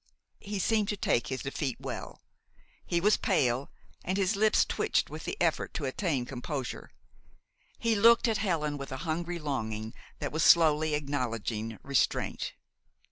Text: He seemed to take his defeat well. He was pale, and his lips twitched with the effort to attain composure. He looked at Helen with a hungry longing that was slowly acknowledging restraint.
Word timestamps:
He 0.39 0.57
seemed 0.57 0.87
to 0.87 0.97
take 0.97 1.27
his 1.27 1.43
defeat 1.43 1.79
well. 1.79 2.23
He 2.87 2.99
was 2.99 3.17
pale, 3.17 3.69
and 4.03 4.17
his 4.17 4.35
lips 4.35 4.65
twitched 4.65 5.11
with 5.11 5.25
the 5.25 5.37
effort 5.39 5.75
to 5.75 5.85
attain 5.85 6.25
composure. 6.25 6.89
He 7.77 7.93
looked 7.93 8.27
at 8.27 8.39
Helen 8.39 8.79
with 8.79 8.91
a 8.91 8.97
hungry 9.05 9.37
longing 9.37 9.93
that 10.17 10.31
was 10.31 10.41
slowly 10.43 10.95
acknowledging 10.95 11.77
restraint. 11.83 12.53